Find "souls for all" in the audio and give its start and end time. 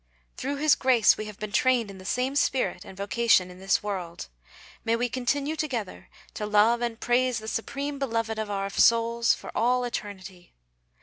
8.71-9.83